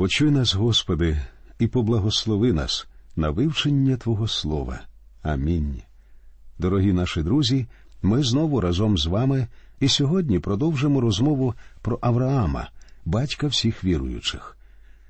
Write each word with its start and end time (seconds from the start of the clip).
Почуй 0.00 0.30
нас, 0.30 0.54
Господи, 0.54 1.20
і 1.58 1.66
поблагослови 1.66 2.52
нас 2.52 2.88
на 3.16 3.30
вивчення 3.30 3.96
Твого 3.96 4.28
Слова. 4.28 4.80
Амінь. 5.22 5.82
Дорогі 6.58 6.92
наші 6.92 7.22
друзі, 7.22 7.66
ми 8.02 8.22
знову 8.22 8.60
разом 8.60 8.98
з 8.98 9.06
вами 9.06 9.46
і 9.80 9.88
сьогодні 9.88 10.38
продовжимо 10.38 11.00
розмову 11.00 11.54
про 11.82 11.98
Авраама, 12.02 12.70
батька 13.04 13.46
всіх 13.46 13.84
віруючих. 13.84 14.56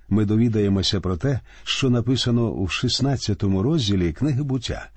Ми 0.08 0.24
довідаємося 0.24 1.00
про 1.00 1.16
те, 1.16 1.40
що 1.64 1.90
написано 1.90 2.50
у 2.50 2.68
16 2.68 3.42
розділі 3.42 4.12
книги 4.12 4.42
буття. 4.42 4.90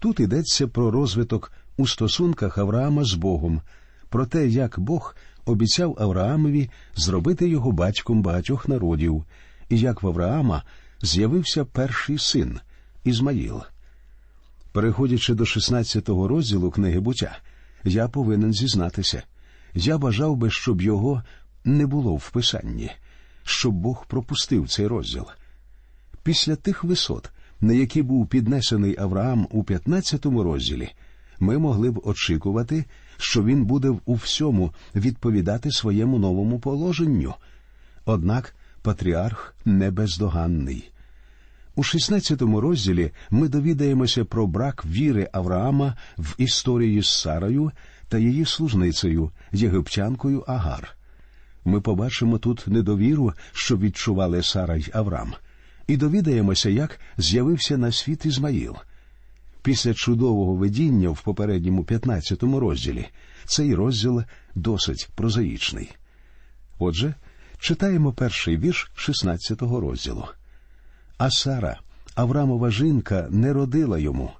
Тут 0.00 0.20
йдеться 0.20 0.68
про 0.68 0.90
розвиток 0.90 1.52
у 1.76 1.86
стосунках 1.86 2.58
Авраама 2.58 3.04
з 3.04 3.14
Богом, 3.14 3.60
про 4.08 4.26
те, 4.26 4.48
як 4.48 4.78
Бог 4.78 5.16
обіцяв 5.48 5.96
Авраамові 6.00 6.70
зробити 6.96 7.48
його 7.48 7.72
батьком 7.72 8.22
багатьох 8.22 8.68
народів, 8.68 9.24
і 9.68 9.78
як 9.78 10.02
в 10.02 10.06
Авраама 10.06 10.62
з'явився 11.02 11.64
перший 11.64 12.18
син 12.18 12.60
Ізмаїл. 13.04 13.62
Переходячи 14.72 15.34
до 15.34 15.44
16-го 15.44 16.28
розділу 16.28 16.70
книги 16.70 17.00
буття, 17.00 17.38
я 17.84 18.08
повинен 18.08 18.52
зізнатися. 18.52 19.22
Я 19.74 19.98
бажав 19.98 20.36
би, 20.36 20.50
щоб 20.50 20.82
його 20.82 21.22
не 21.64 21.86
було 21.86 22.14
в 22.14 22.30
писанні, 22.30 22.90
щоб 23.44 23.74
Бог 23.74 24.06
пропустив 24.06 24.68
цей 24.68 24.86
розділ. 24.86 25.24
Після 26.22 26.56
тих 26.56 26.84
висот, 26.84 27.30
на 27.60 27.72
які 27.72 28.02
був 28.02 28.26
піднесений 28.26 28.96
Авраам 28.98 29.48
у 29.50 29.62
15-му 29.62 30.42
розділі, 30.42 30.88
ми 31.40 31.58
могли 31.58 31.90
б 31.90 32.00
очікувати, 32.04 32.84
що 33.18 33.44
він 33.44 33.64
буде 33.64 33.94
у 34.04 34.14
всьому 34.14 34.72
відповідати 34.94 35.70
своєму 35.70 36.18
новому 36.18 36.58
положенню. 36.58 37.34
Однак 38.04 38.54
патріарх 38.82 39.54
не 39.64 39.90
бездоганний. 39.90 40.90
У 41.74 41.82
16-му 41.82 42.60
розділі 42.60 43.10
ми 43.30 43.48
довідаємося 43.48 44.24
про 44.24 44.46
брак 44.46 44.84
віри 44.86 45.28
Авраама 45.32 45.96
в 46.18 46.34
історії 46.38 47.02
з 47.02 47.08
Сарою 47.08 47.72
та 48.08 48.18
її 48.18 48.44
служницею, 48.44 49.30
єгиптянкою 49.52 50.44
Агар. 50.46 50.96
Ми 51.64 51.80
побачимо 51.80 52.38
тут 52.38 52.66
недовіру, 52.66 53.32
що 53.52 53.76
відчували 53.78 54.42
Сара 54.42 54.76
й 54.76 54.90
Авраам, 54.92 55.34
і 55.86 55.96
довідаємося, 55.96 56.70
як 56.70 57.00
з'явився 57.16 57.76
на 57.76 57.92
світ 57.92 58.26
Ізмаїл. 58.26 58.76
Після 59.68 59.94
чудового 59.94 60.54
видіння 60.54 61.10
в 61.10 61.22
попередньому 61.22 61.82
15-му 61.82 62.60
розділі 62.60 63.06
цей 63.44 63.74
розділ 63.74 64.22
досить 64.54 65.08
прозаїчний. 65.14 65.90
Отже, 66.78 67.14
читаємо 67.58 68.12
перший 68.12 68.58
вірш 68.58 68.90
16-го 68.96 69.80
розділу. 69.80 70.24
А 71.18 71.30
Сара, 71.30 71.80
Аврамова 72.14 72.70
жінка, 72.70 73.28
не 73.30 73.52
родила 73.52 73.98
йому, 73.98 74.30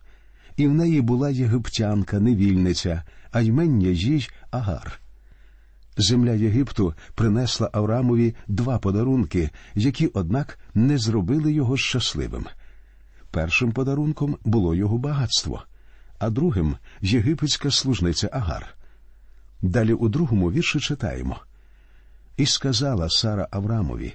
і 0.56 0.66
в 0.66 0.74
неї 0.74 1.00
була 1.00 1.30
єгиптянка, 1.30 2.20
невільниця, 2.20 3.02
а 3.30 3.40
ймення 3.40 3.88
їй 3.88 4.28
Агар. 4.50 5.00
Земля 5.96 6.32
Єгипту 6.32 6.94
принесла 7.14 7.70
Аврамові 7.72 8.34
два 8.46 8.78
подарунки, 8.78 9.50
які, 9.74 10.06
однак, 10.06 10.58
не 10.74 10.98
зробили 10.98 11.52
його 11.52 11.76
щасливим. 11.76 12.46
Першим 13.39 13.72
подарунком 13.72 14.36
було 14.44 14.75
його 14.75 14.98
багатство, 14.98 15.62
а 16.19 16.31
другим 16.31 16.77
єгипетська 17.00 17.70
служниця 17.70 18.30
Агар. 18.33 18.75
Далі 19.62 19.92
у 19.92 20.08
другому 20.08 20.53
вірші 20.53 20.80
читаємо 20.80 21.36
І 22.36 22.47
сказала 22.47 23.08
Сара 23.11 23.48
Аврамові: 23.50 24.14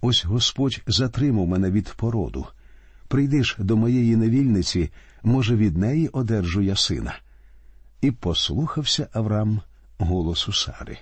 Ось 0.00 0.24
Господь 0.24 0.82
затримав 0.86 1.46
мене 1.46 1.70
від 1.70 1.92
породу. 1.96 2.46
Прийдиш 3.08 3.56
до 3.58 3.76
моєї 3.76 4.16
невільниці, 4.16 4.90
може, 5.22 5.56
від 5.56 5.76
неї 5.76 6.08
одержу 6.08 6.62
я 6.62 6.76
сина. 6.76 7.14
І 8.00 8.10
послухався 8.10 9.08
Авраам 9.12 9.60
голосу 9.98 10.52
Сари. 10.52 10.98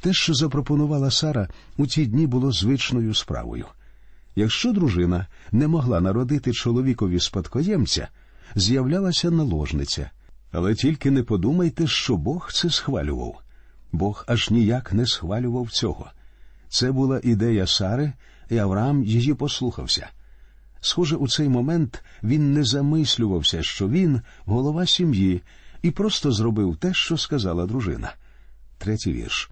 Те, 0.00 0.12
що 0.12 0.34
запропонувала 0.34 1.10
Сара, 1.10 1.48
у 1.76 1.86
ті 1.86 2.06
дні 2.06 2.26
було 2.26 2.52
звичною 2.52 3.14
справою. 3.14 3.66
Якщо 4.38 4.72
дружина 4.72 5.26
не 5.52 5.68
могла 5.68 6.00
народити 6.00 6.52
чоловікові 6.52 7.20
спадкоємця, 7.20 8.08
з'являлася 8.54 9.30
наложниця. 9.30 10.10
Але 10.52 10.74
тільки 10.74 11.10
не 11.10 11.22
подумайте, 11.22 11.86
що 11.86 12.16
Бог 12.16 12.52
це 12.52 12.70
схвалював. 12.70 13.40
Бог 13.92 14.24
аж 14.28 14.50
ніяк 14.50 14.92
не 14.92 15.06
схвалював 15.06 15.70
цього. 15.70 16.10
Це 16.68 16.92
була 16.92 17.20
ідея 17.22 17.66
Сари, 17.66 18.12
і 18.50 18.58
Авраам 18.58 19.04
її 19.04 19.34
послухався. 19.34 20.08
Схоже, 20.80 21.16
у 21.16 21.28
цей 21.28 21.48
момент 21.48 22.04
він 22.22 22.52
не 22.52 22.64
замислювався, 22.64 23.62
що 23.62 23.88
він 23.88 24.20
голова 24.44 24.86
сім'ї, 24.86 25.42
і 25.82 25.90
просто 25.90 26.32
зробив 26.32 26.76
те, 26.76 26.94
що 26.94 27.16
сказала 27.16 27.66
дружина. 27.66 28.14
Третій 28.78 29.12
вірш. 29.12 29.50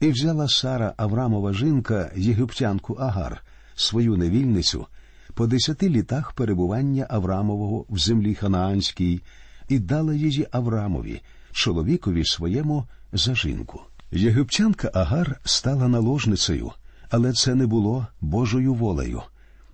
І 0.00 0.08
взяла 0.08 0.48
Сара 0.48 0.94
Аврамова 0.96 1.52
жінка, 1.52 2.10
єгиптянку 2.16 2.94
Агар, 2.94 3.42
свою 3.80 4.16
невільницю, 4.16 4.86
по 5.34 5.46
десяти 5.46 5.88
літах 5.88 6.32
перебування 6.32 7.06
Аврамового 7.10 7.84
в 7.90 7.98
землі 7.98 8.34
Ханаанській, 8.34 9.20
і 9.68 9.78
дала 9.78 10.14
її 10.14 10.46
Аврамові, 10.50 11.20
чоловікові 11.52 12.24
своєму 12.24 12.84
за 13.12 13.34
жінку. 13.34 13.80
Єгиптянка 14.12 14.90
Агар 14.94 15.40
стала 15.44 15.88
наложницею, 15.88 16.72
але 17.10 17.32
це 17.32 17.54
не 17.54 17.66
було 17.66 18.06
Божою 18.20 18.74
волею. 18.74 19.22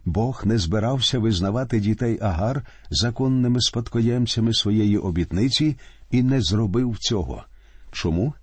Бог 0.04 0.42
не 0.44 0.58
збирався 0.58 1.18
визнавати 1.18 1.80
дітей 1.80 2.18
Агар 2.22 2.66
законними 2.90 3.60
спадкоємцями 3.60 4.54
своєї 4.54 4.98
обітниці 4.98 5.76
і 6.10 6.22
не 6.22 6.42
зробив 6.42 6.96
цього. 6.98 7.44
Чому? 7.92 8.34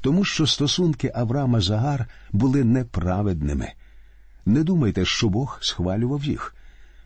Тому 0.00 0.24
що 0.24 0.46
стосунки 0.46 1.12
Авраама 1.14 1.60
з 1.60 1.70
Агар 1.70 2.06
були 2.32 2.64
неправедними. 2.64 3.72
Не 4.48 4.64
думайте, 4.64 5.04
що 5.04 5.28
Бог 5.28 5.58
схвалював 5.60 6.24
їх. 6.24 6.54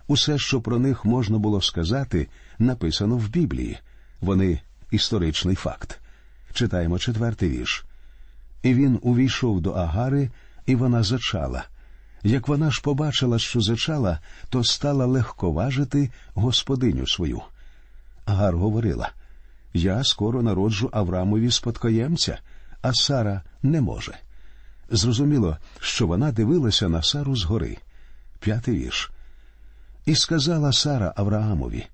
Усе, 0.06 0.38
що 0.38 0.60
про 0.60 0.78
них 0.78 1.04
можна 1.04 1.38
було 1.38 1.62
сказати, 1.62 2.28
написано 2.58 3.16
в 3.16 3.28
Біблії. 3.28 3.78
Вони 4.20 4.60
історичний 4.90 5.54
факт. 5.54 6.00
Читаємо 6.52 6.98
четвертий 6.98 7.48
вірш. 7.48 7.84
І 8.62 8.74
він 8.74 8.98
увійшов 9.02 9.60
до 9.60 9.72
Агари, 9.72 10.30
і 10.66 10.74
вона 10.74 11.02
зачала. 11.02 11.64
Як 12.22 12.48
вона 12.48 12.70
ж 12.70 12.82
побачила, 12.82 13.38
що 13.38 13.60
зачала, 13.60 14.18
то 14.48 14.64
стала 14.64 15.06
легковажити 15.06 16.10
господиню 16.34 17.06
свою. 17.06 17.42
Агар 18.24 18.56
говорила 18.56 19.10
Я 19.74 20.04
скоро 20.04 20.42
народжу 20.42 20.90
Аврамові 20.92 21.50
спадкоємця, 21.50 22.38
а 22.82 22.92
Сара 22.92 23.42
не 23.62 23.80
може. 23.80 24.14
Зрозуміло, 24.92 25.56
що 25.80 26.06
вона 26.06 26.32
дивилася 26.32 26.88
на 26.88 27.02
Сару 27.02 27.36
згори. 27.36 27.76
П'ятий 28.40 28.78
вірш. 28.78 29.10
І 30.06 30.14
сказала 30.14 30.72
Сара 30.72 31.12
Авраамові 31.16 31.86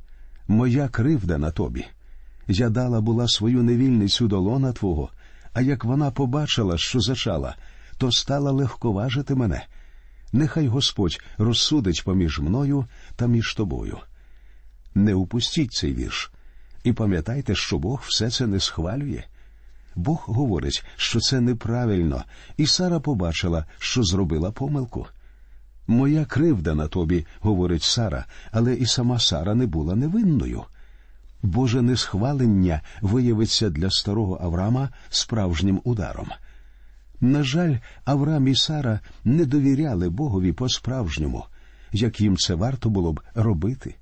Моя 0.49 0.89
кривда 0.89 1.39
на 1.39 1.51
тобі. 1.51 1.87
Я 2.49 2.71
дала 2.71 3.01
була 3.01 3.29
свою 3.29 3.63
невільницю 3.63 4.29
до 4.29 4.41
лона 4.41 4.73
твого, 4.73 5.11
а 5.53 5.61
як 5.61 5.85
вона 5.85 6.11
побачила, 6.11 6.79
що 6.79 7.01
зачала, 7.01 7.57
то 7.99 8.13
стала 8.13 8.51
легковажити 8.51 9.35
мене. 9.35 9.67
Нехай 10.33 10.67
Господь 10.67 11.21
розсудить 11.39 12.05
поміж 12.05 12.41
мною 12.41 12.87
та 13.17 13.27
між 13.27 13.55
тобою. 13.55 13.99
Не 14.95 15.15
упустіть 15.15 15.73
цей 15.73 15.95
вірш, 15.95 16.31
і 16.85 16.93
пам'ятайте, 16.93 17.55
що 17.55 17.79
Бог 17.79 18.03
все 18.07 18.31
це 18.31 18.47
не 18.47 18.61
схвалює. 18.61 19.25
Бог 19.99 20.25
говорить, 20.27 20.85
що 20.97 21.21
це 21.21 21.41
неправильно, 21.41 22.25
і 22.57 22.67
Сара 22.67 23.01
побачила, 23.01 23.65
що 23.79 24.03
зробила 24.03 24.51
помилку. 24.51 25.07
Моя 25.87 26.25
кривда 26.25 26.75
на 26.75 26.89
тобі, 26.89 27.27
говорить 27.41 27.83
Сара, 27.83 28.25
але 28.51 28.75
і 28.75 28.87
сама 28.87 29.19
Сара 29.19 29.55
не 29.55 29.67
була 29.67 29.95
невинною. 29.95 30.63
Боже 31.43 31.83
несхвалення 31.83 32.81
виявиться 33.01 33.71
для 33.71 33.91
старого 33.91 34.39
Авраама 34.43 34.89
справжнім 35.09 35.81
ударом. 35.85 36.29
На 37.21 37.43
жаль, 37.43 37.77
Авраам 38.05 38.49
і 38.49 38.55
Сара 38.55 39.01
не 39.25 39.45
довіряли 39.45 40.09
Богові 40.09 40.53
по-справжньому, 40.53 41.45
як 41.93 42.21
їм 42.21 42.37
це 42.37 42.55
варто 42.55 42.91
було 42.91 43.13
б 43.13 43.21
робити. 43.35 43.95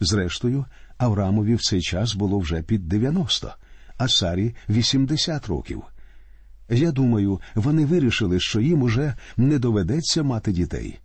Зрештою, 0.00 0.64
Авраамові 0.98 1.54
в 1.54 1.62
цей 1.62 1.80
час 1.80 2.14
було 2.14 2.38
вже 2.38 2.62
під 2.62 2.88
90, 2.88 3.54
а 3.98 4.08
Сарі 4.08 4.54
80 4.68 5.46
років. 5.46 5.82
Я 6.70 6.92
думаю, 6.92 7.40
вони 7.54 7.86
вирішили, 7.86 8.40
що 8.40 8.60
їм 8.60 8.82
уже 8.82 9.14
не 9.36 9.58
доведеться 9.58 10.22
мати 10.22 10.52
дітей. 10.52 10.98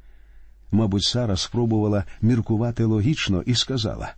Мабуть, 0.72 1.04
Сара 1.04 1.38
спробувала 1.38 2.04
міркувати 2.22 2.84
логічно 2.84 3.42
і 3.42 3.56
сказала 3.56 4.14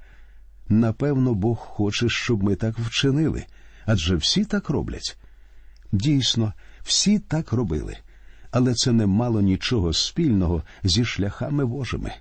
напевно, 0.70 1.34
Бог 1.34 1.58
хоче, 1.58 2.10
щоб 2.10 2.44
ми 2.44 2.56
так 2.56 2.80
вчинили, 2.80 3.46
адже 3.86 4.16
всі 4.16 4.46
так 4.46 4.70
роблять. 4.70 5.18
Дійсно, 5.92 6.54
всі 6.84 7.20
так 7.20 7.54
робили. 7.54 7.98
але 8.52 8.74
це 8.74 8.92
не 8.92 9.06
мало 9.06 9.42
нічого 9.42 9.94
спільного 9.94 10.64
зі 10.84 11.06
шляхами 11.06 11.66
Божими. 11.66 12.14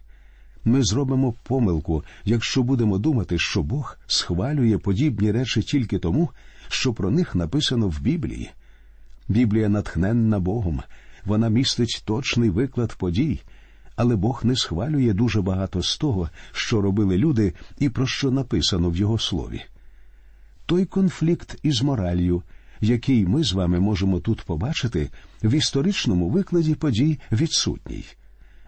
Ми 0.65 0.83
зробимо 0.83 1.35
помилку, 1.43 2.05
якщо 2.25 2.63
будемо 2.63 2.99
думати, 2.99 3.39
що 3.39 3.63
Бог 3.63 3.99
схвалює 4.07 4.79
подібні 4.79 5.33
речі 5.33 5.63
тільки 5.63 5.99
тому, 5.99 6.31
що 6.69 6.93
про 6.93 7.11
них 7.11 7.35
написано 7.35 7.89
в 7.89 8.01
Біблії. 8.01 8.51
Біблія 9.29 9.69
натхненна 9.69 10.41
Богом, 10.41 10.83
вона 11.25 11.49
містить 11.49 12.03
точний 12.05 12.51
виклад 12.51 12.95
подій, 12.95 13.41
але 13.97 14.17
Бог 14.17 14.41
не 14.45 14.57
схвалює 14.57 15.13
дуже 15.13 15.43
багато 15.43 15.83
з 15.83 15.99
того, 15.99 16.31
що 16.53 16.81
робили 16.81 17.17
люди 17.17 17.53
і 17.79 17.89
про 17.89 18.07
що 18.07 18.31
написано 18.31 18.91
в 18.91 18.97
Його 18.97 19.19
слові. 19.19 19.63
Той 20.67 20.85
конфлікт 20.85 21.59
із 21.63 21.83
моралью, 21.83 22.43
який 22.81 23.27
ми 23.27 23.45
з 23.45 23.53
вами 23.53 23.81
можемо 23.81 24.21
тут 24.21 24.43
побачити, 24.43 25.11
в 25.43 25.55
історичному 25.55 26.29
викладі 26.29 26.75
подій 26.75 27.19
відсутній. 27.33 28.05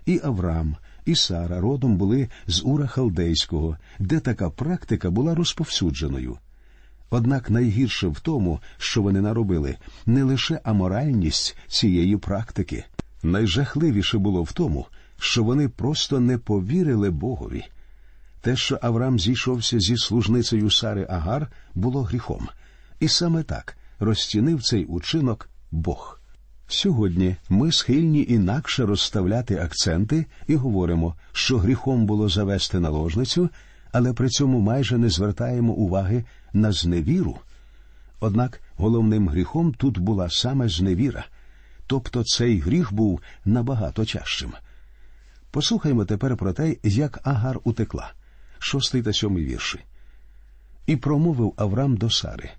І 0.07 0.21
Авраам, 0.25 0.77
і 1.05 1.15
Сара 1.15 1.61
родом 1.61 1.97
були 1.97 2.29
з 2.47 2.63
Ура 2.65 2.87
Халдейського, 2.87 3.77
де 3.99 4.21
така 4.21 4.51
практика 4.51 5.11
була 5.11 5.35
розповсюдженою. 5.35 6.39
Однак 7.11 7.51
найгірше 7.51 8.09
в 8.09 8.21
тому, 8.21 8.61
що 8.79 9.03
вони 9.03 9.21
наробили, 9.21 9.77
не 10.07 10.23
лише 10.23 10.61
аморальність 10.65 11.57
цієї 11.69 12.17
практики, 12.17 12.85
найжахливіше 13.23 14.19
було 14.19 14.43
в 14.43 14.53
тому, 14.53 14.87
що 15.19 15.45
вони 15.45 15.69
просто 15.69 16.21
не 16.21 16.39
повірили 16.39 17.11
Богові. 17.11 17.65
Те, 18.41 18.57
що 18.57 18.79
Авраам 18.83 19.19
зійшовся 19.19 19.81
зі 19.81 19.97
служницею 19.97 20.71
Сари 20.71 21.07
Агар, 21.11 21.53
було 21.75 22.03
гріхом, 22.03 22.49
і 23.01 23.09
саме 23.09 23.43
так 23.43 23.77
розцінив 23.99 24.63
цей 24.63 24.85
учинок 24.85 25.49
Бог. 25.71 26.21
Сьогодні 26.69 27.37
ми 27.49 27.73
схильні 27.73 28.27
інакше 28.29 28.87
розставляти 28.87 29.57
акценти 29.57 30.27
і 30.47 30.55
говоримо, 30.55 31.15
що 31.33 31.59
гріхом 31.59 32.07
було 32.07 32.29
завести 32.29 32.81
наложницю, 32.81 33.51
але 33.93 34.13
при 34.13 34.29
цьому 34.29 34.61
майже 34.61 34.99
не 34.99 35.11
звертаємо 35.11 35.73
уваги 35.73 36.25
на 36.53 36.73
зневіру. 36.73 37.39
Однак 38.21 38.61
головним 38.77 39.29
гріхом 39.29 39.75
тут 39.75 39.99
була 39.99 40.31
саме 40.31 40.69
зневіра, 40.69 41.25
тобто 41.87 42.25
цей 42.25 42.61
гріх 42.61 42.93
був 42.93 43.21
набагато 43.45 44.05
тяжчим. 44.05 44.53
Послухаймо 45.51 46.05
тепер 46.05 46.37
про 46.37 46.53
те, 46.53 46.77
як 46.83 47.21
Агар 47.25 47.61
утекла, 47.65 48.13
шостий 48.59 49.03
та 49.03 49.13
сьомий 49.13 49.45
вірші. 49.45 49.79
І 50.87 50.97
промовив 50.97 51.53
Аврам 51.57 51.97
до 51.97 52.11
Сари 52.11 52.51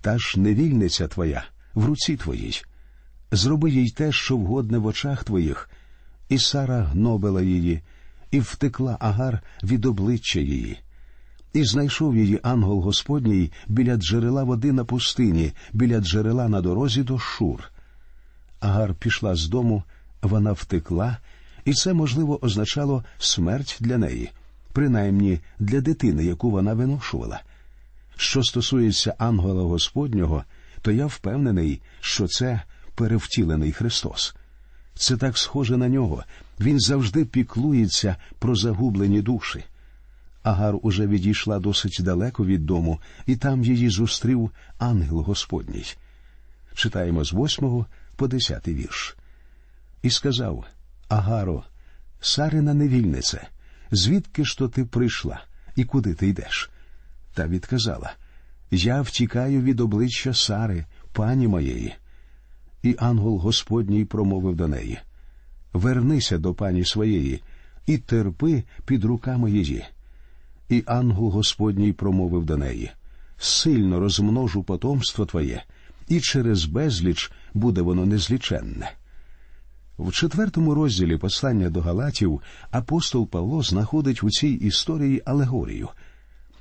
Та 0.00 0.18
ж 0.18 0.40
невільниця 0.40 1.08
твоя 1.08 1.44
в 1.74 1.84
руці 1.84 2.16
твоїй. 2.16 2.62
Зроби 3.32 3.70
їй 3.70 3.90
те, 3.90 4.12
що 4.12 4.36
вгодне 4.36 4.78
в 4.78 4.86
очах 4.86 5.24
твоїх. 5.24 5.70
І 6.28 6.38
Сара 6.38 6.82
гнобила 6.82 7.42
її, 7.42 7.82
і 8.30 8.40
втекла 8.40 8.96
Агар 9.00 9.40
від 9.62 9.86
обличчя 9.86 10.40
її. 10.40 10.78
І 11.52 11.64
знайшов 11.64 12.16
її 12.16 12.40
ангел 12.42 12.80
Господній 12.80 13.52
біля 13.66 13.96
джерела 13.96 14.42
води 14.44 14.72
на 14.72 14.84
пустині, 14.84 15.52
біля 15.72 16.00
джерела 16.00 16.48
на 16.48 16.60
дорозі 16.60 17.02
до 17.02 17.18
Шур. 17.18 17.70
Агар 18.60 18.94
пішла 18.94 19.34
з 19.34 19.48
дому, 19.48 19.82
вона 20.22 20.52
втекла, 20.52 21.18
і 21.64 21.72
це, 21.72 21.92
можливо, 21.92 22.44
означало 22.44 23.04
смерть 23.18 23.76
для 23.80 23.98
неї, 23.98 24.30
принаймні 24.72 25.40
для 25.58 25.80
дитини, 25.80 26.24
яку 26.24 26.50
вона 26.50 26.74
виношувала. 26.74 27.40
Що 28.16 28.42
стосується 28.42 29.14
ангела 29.18 29.62
Господнього, 29.62 30.44
то 30.82 30.90
я 30.90 31.06
впевнений, 31.06 31.80
що 32.00 32.26
це 32.26 32.62
перевтілений 33.00 33.72
Христос. 33.72 34.34
Це 34.94 35.16
так 35.16 35.38
схоже 35.38 35.76
на 35.76 35.88
нього. 35.88 36.24
Він 36.60 36.80
завжди 36.80 37.24
піклується 37.24 38.16
про 38.38 38.54
загублені 38.54 39.22
душі. 39.22 39.64
Агар 40.42 40.74
уже 40.82 41.06
відійшла 41.06 41.58
досить 41.58 41.98
далеко 42.00 42.44
від 42.44 42.66
дому, 42.66 43.00
і 43.26 43.36
там 43.36 43.64
її 43.64 43.90
зустрів 43.90 44.50
ангел 44.78 45.20
Господній. 45.20 45.84
Читаємо 46.74 47.24
з 47.24 47.32
восьмого 47.32 47.86
по 48.16 48.28
десятий 48.28 48.74
вірш. 48.74 49.16
І 50.02 50.10
сказав 50.10 50.64
Агаро, 51.08 51.64
Сарина 52.20 52.74
невільнице, 52.74 53.48
звідки 53.90 54.44
ж 54.44 54.58
то 54.58 54.68
ти 54.68 54.84
прийшла 54.84 55.44
і 55.76 55.84
куди 55.84 56.14
ти 56.14 56.28
йдеш? 56.28 56.70
Та 57.34 57.46
відказала 57.46 58.12
Я 58.70 59.00
втікаю 59.00 59.62
від 59.62 59.80
обличчя 59.80 60.34
Сари, 60.34 60.84
пані 61.12 61.48
моєї. 61.48 61.94
І 62.82 62.96
ангел 62.98 63.36
Господній 63.36 64.04
промовив 64.04 64.56
до 64.56 64.68
неї 64.68 64.98
Вернися 65.72 66.38
до 66.38 66.54
пані 66.54 66.84
своєї 66.84 67.42
і 67.86 67.98
терпи 67.98 68.62
під 68.84 69.04
руками 69.04 69.50
її. 69.50 69.84
І 70.68 70.82
ангел 70.86 71.28
Господній 71.28 71.92
промовив 71.92 72.44
до 72.44 72.56
неї 72.56 72.90
Сильно 73.38 74.00
розмножу 74.00 74.62
потомство 74.62 75.26
твоє, 75.26 75.62
і 76.08 76.20
через 76.20 76.64
безліч 76.64 77.32
буде 77.54 77.80
воно 77.80 78.06
незліченне. 78.06 78.92
В 79.98 80.12
четвертому 80.12 80.74
розділі 80.74 81.16
послання 81.16 81.70
до 81.70 81.80
Галатів 81.80 82.40
апостол 82.70 83.28
Павло 83.28 83.62
знаходить 83.62 84.22
у 84.22 84.30
цій 84.30 84.48
історії 84.48 85.22
алегорію. 85.24 85.88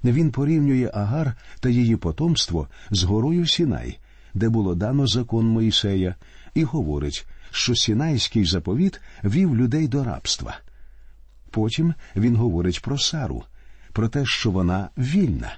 Він 0.03 0.31
порівнює 0.31 0.91
Агар 0.93 1.35
та 1.59 1.69
її 1.69 1.95
потомство 1.95 2.67
з 2.91 3.03
горою 3.03 3.47
Сінай, 3.47 3.99
де 4.33 4.49
було 4.49 4.75
дано 4.75 5.07
закон 5.07 5.47
Моїсея, 5.47 6.15
і 6.53 6.63
говорить, 6.63 7.27
що 7.51 7.75
Сінайський 7.75 8.45
заповіт 8.45 9.01
вів 9.23 9.55
людей 9.55 9.87
до 9.87 10.03
рабства. 10.03 10.57
Потім 11.51 11.93
він 12.15 12.35
говорить 12.35 12.81
про 12.81 12.97
Сару, 12.97 13.43
про 13.93 14.09
те, 14.09 14.25
що 14.25 14.51
вона 14.51 14.89
вільна. 14.97 15.53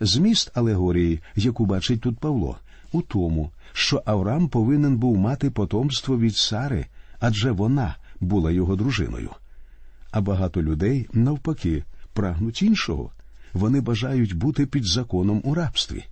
Зміст 0.00 0.50
алегорії, 0.54 1.20
яку 1.36 1.66
бачить 1.66 2.00
тут 2.00 2.18
Павло, 2.18 2.58
у 2.92 3.02
тому, 3.02 3.50
що 3.72 4.02
Авраам 4.06 4.48
повинен 4.48 4.96
був 4.96 5.16
мати 5.16 5.50
потомство 5.50 6.18
від 6.18 6.36
Сари, 6.36 6.86
адже 7.20 7.50
вона 7.50 7.96
була 8.20 8.50
його 8.50 8.76
дружиною. 8.76 9.30
А 10.10 10.20
багато 10.20 10.62
людей, 10.62 11.08
навпаки, 11.12 11.84
прагнуть 12.12 12.62
іншого. 12.62 13.10
Вони 13.52 13.80
бажають 13.80 14.34
бути 14.34 14.66
під 14.66 14.84
законом 14.84 15.40
у 15.44 15.54
рабстві. 15.54 16.04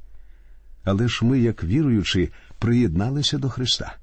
Але 0.84 1.08
ж 1.08 1.24
ми, 1.24 1.38
як 1.38 1.64
віруючі, 1.64 2.30
приєдналися 2.58 3.38
до 3.38 3.48
Христа. 3.48 3.96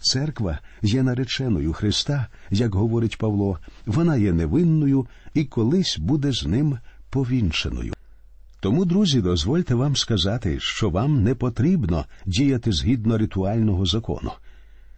Церква 0.00 0.58
є 0.82 1.02
нареченою 1.02 1.72
Христа, 1.72 2.26
як 2.50 2.74
говорить 2.74 3.18
Павло, 3.18 3.58
вона 3.86 4.16
є 4.16 4.32
невинною 4.32 5.06
і 5.34 5.44
колись 5.44 5.98
буде 5.98 6.32
з 6.32 6.46
ним 6.46 6.78
повінченою. 7.10 7.94
Тому, 8.60 8.84
друзі, 8.84 9.20
дозвольте 9.20 9.74
вам 9.74 9.96
сказати, 9.96 10.56
що 10.60 10.90
вам 10.90 11.22
не 11.22 11.34
потрібно 11.34 12.04
діяти 12.26 12.72
згідно 12.72 13.18
ритуального 13.18 13.86
закону. 13.86 14.32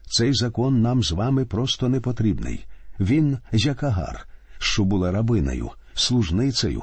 Цей 0.06 0.34
закон 0.34 0.82
нам 0.82 1.02
з 1.02 1.12
вами 1.12 1.44
просто 1.44 1.88
не 1.88 2.00
потрібний. 2.00 2.64
Він 3.00 3.38
як 3.52 3.82
агар, 3.82 4.28
що 4.58 4.84
була 4.84 5.12
рабинею, 5.12 5.70
служницею. 5.94 6.82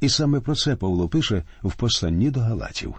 І 0.00 0.08
саме 0.08 0.40
про 0.40 0.54
це 0.54 0.76
Павло 0.76 1.08
пише 1.08 1.42
в 1.62 1.74
посланні 1.74 2.30
до 2.30 2.40
Галатів. 2.40 2.94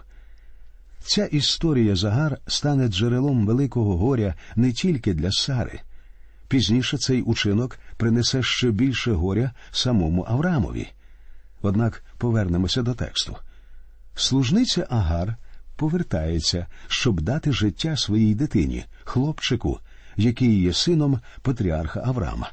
Ця 1.06 1.24
історія 1.24 1.96
Загар 1.96 2.38
стане 2.46 2.88
джерелом 2.88 3.46
великого 3.46 3.96
горя 3.96 4.34
не 4.56 4.72
тільки 4.72 5.14
для 5.14 5.32
Сари. 5.32 5.80
Пізніше 6.48 6.98
цей 6.98 7.22
учинок 7.22 7.78
принесе 7.96 8.42
ще 8.42 8.70
більше 8.70 9.12
горя 9.12 9.52
самому 9.70 10.24
Авраамові. 10.28 10.88
Однак 11.62 12.04
повернемося 12.18 12.82
до 12.82 12.94
тексту. 12.94 13.36
Служниця 14.14 14.86
Агар 14.90 15.36
повертається, 15.76 16.66
щоб 16.88 17.20
дати 17.20 17.52
життя 17.52 17.96
своїй 17.96 18.34
дитині, 18.34 18.84
хлопчику, 19.04 19.80
який 20.16 20.60
є 20.62 20.72
сином 20.72 21.20
патріарха 21.42 22.02
Авраама. 22.06 22.50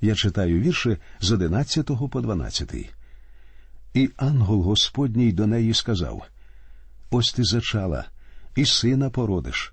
Я 0.00 0.14
читаю 0.14 0.60
вірші 0.60 0.96
з 1.20 1.32
11 1.32 1.90
по 2.10 2.20
12. 2.20 2.74
І 3.94 4.10
ангел 4.16 4.60
Господній 4.60 5.32
до 5.32 5.46
неї 5.46 5.74
сказав 5.74 6.26
Ось 7.10 7.32
ти 7.32 7.44
зачала, 7.44 8.04
і 8.56 8.64
сина 8.64 9.10
породиш, 9.10 9.72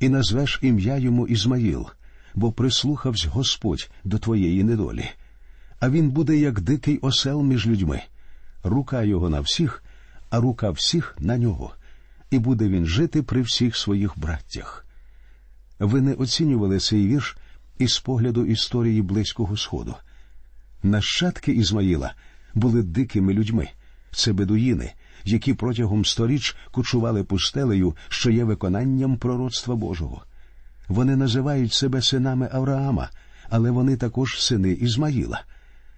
і 0.00 0.08
назвеш 0.08 0.58
ім'я 0.62 0.96
йому 0.96 1.26
Ізмаїл, 1.26 1.86
бо 2.34 2.52
прислухавсь 2.52 3.24
Господь 3.24 3.90
до 4.04 4.18
твоєї 4.18 4.64
недолі. 4.64 5.04
А 5.80 5.90
він 5.90 6.10
буде 6.10 6.36
як 6.36 6.60
дикий 6.60 6.98
осел 6.98 7.42
між 7.42 7.66
людьми, 7.66 8.02
рука 8.62 9.02
його 9.02 9.28
на 9.28 9.40
всіх, 9.40 9.84
а 10.30 10.40
рука 10.40 10.70
всіх 10.70 11.16
на 11.18 11.38
нього, 11.38 11.74
і 12.30 12.38
буде 12.38 12.68
він 12.68 12.86
жити 12.86 13.22
при 13.22 13.42
всіх 13.42 13.76
своїх 13.76 14.18
браттях. 14.18 14.86
Ви 15.78 16.00
не 16.00 16.14
оцінювали 16.14 16.78
цей 16.78 17.06
вірш 17.06 17.36
із 17.78 17.98
погляду 17.98 18.46
історії 18.46 19.02
Близького 19.02 19.56
Сходу. 19.56 19.94
Нащадки 20.82 21.52
Ізмаїла 21.52 22.14
були 22.54 22.82
дикими 22.82 23.34
людьми, 23.34 23.68
це 24.12 24.32
бедуїни, 24.32 24.92
які 25.24 25.54
протягом 25.54 26.04
сторіч 26.04 26.56
кучували 26.70 27.24
пустелею, 27.24 27.96
що 28.08 28.30
є 28.30 28.44
виконанням 28.44 29.16
пророцтва 29.16 29.76
Божого. 29.76 30.22
Вони 30.88 31.16
називають 31.16 31.72
себе 31.72 32.02
синами 32.02 32.48
Авраама, 32.52 33.10
але 33.50 33.70
вони 33.70 33.96
також 33.96 34.42
сини 34.42 34.72
Ізмаїла. 34.72 35.42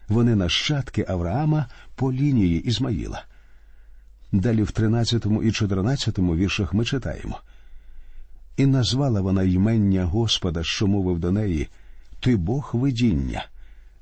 Вони 0.08 0.36
нащадки 0.36 1.04
Авраама 1.08 1.66
по 1.94 2.12
лінії 2.12 2.60
Ізмаїла. 2.60 3.24
Далі 4.32 4.62
в 4.62 4.70
13 4.70 5.26
і 5.42 5.52
14 5.52 6.18
віршах 6.18 6.74
ми 6.74 6.84
читаємо. 6.84 7.40
І 8.56 8.66
назвала 8.66 9.20
вона 9.20 9.42
ймення 9.42 10.04
Господа, 10.04 10.64
що 10.64 10.86
мовив 10.86 11.18
до 11.18 11.32
неї, 11.32 11.68
Ти 12.20 12.36
Бог 12.36 12.70
видіння, 12.72 13.46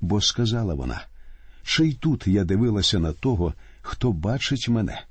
бо 0.01 0.21
сказала 0.21 0.75
вона, 0.75 1.05
чи 1.63 1.89
й 1.89 1.93
тут 1.93 2.27
я 2.27 2.45
дивилася 2.45 2.99
на 2.99 3.13
того, 3.13 3.55
хто 3.83 4.13
бачить 4.13 4.69
мене. 4.69 5.03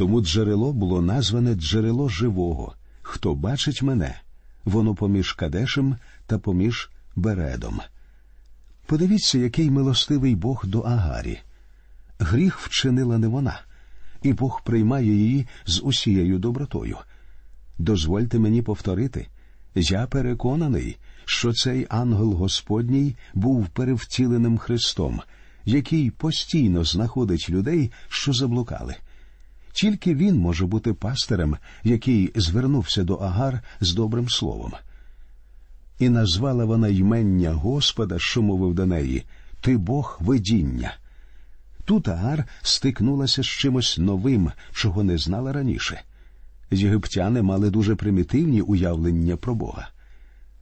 Тому 0.00 0.20
джерело 0.20 0.72
було 0.72 1.02
назване 1.02 1.54
джерело 1.54 2.08
живого, 2.08 2.74
хто 3.02 3.34
бачить 3.34 3.82
мене, 3.82 4.20
воно 4.64 4.94
поміж 4.94 5.32
Кадешем 5.32 5.96
та 6.26 6.38
поміж 6.38 6.90
Бередом. 7.16 7.80
Подивіться, 8.86 9.38
який 9.38 9.70
милостивий 9.70 10.34
Бог 10.34 10.66
до 10.66 10.80
Агарі. 10.80 11.38
Гріх 12.18 12.58
вчинила 12.58 13.18
не 13.18 13.28
вона, 13.28 13.60
і 14.22 14.32
Бог 14.32 14.64
приймає 14.64 15.14
її 15.14 15.46
з 15.66 15.80
усією 15.80 16.38
добротою. 16.38 16.96
Дозвольте 17.78 18.38
мені 18.38 18.62
повторити, 18.62 19.26
я 19.74 20.06
переконаний, 20.06 20.96
що 21.24 21.52
цей 21.52 21.86
ангел 21.90 22.32
Господній 22.32 23.16
був 23.34 23.68
перевтіленим 23.68 24.58
Христом, 24.58 25.20
який 25.64 26.10
постійно 26.10 26.84
знаходить 26.84 27.50
людей, 27.50 27.90
що 28.08 28.32
заблукали. 28.32 28.96
Тільки 29.72 30.14
він 30.14 30.36
може 30.36 30.66
бути 30.66 30.92
пастирем, 30.92 31.56
який 31.84 32.32
звернувся 32.34 33.02
до 33.02 33.14
Агар 33.14 33.60
з 33.80 33.94
добрим 33.94 34.28
словом. 34.28 34.72
І 35.98 36.08
назвала 36.08 36.64
вона 36.64 36.88
ймення 36.88 37.52
Господа, 37.52 38.18
що 38.18 38.42
мовив 38.42 38.74
до 38.74 38.86
неї 38.86 39.24
Ти 39.60 39.76
Бог 39.76 40.18
видіння. 40.20 40.94
Тут 41.84 42.08
Агар 42.08 42.44
стикнулася 42.62 43.42
з 43.42 43.46
чимось 43.46 43.98
новим, 43.98 44.52
чого 44.72 45.02
не 45.02 45.18
знала 45.18 45.52
раніше. 45.52 46.02
Єгиптяни 46.70 47.42
мали 47.42 47.70
дуже 47.70 47.94
примітивні 47.94 48.60
уявлення 48.60 49.36
про 49.36 49.54
Бога. 49.54 49.88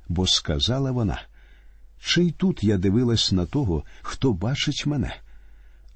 Бо 0.08 0.26
сказала 0.26 0.90
вона, 0.90 1.22
чи 2.00 2.24
й 2.24 2.30
тут 2.30 2.64
я 2.64 2.78
дивилась 2.78 3.32
на 3.32 3.46
того, 3.46 3.84
хто 4.02 4.32
бачить 4.32 4.86
мене. 4.86 5.16